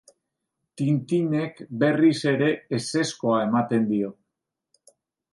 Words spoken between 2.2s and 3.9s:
ere ezezkoa ematen